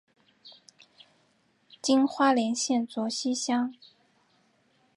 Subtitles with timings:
[1.79, 3.75] 今花莲县卓溪乡。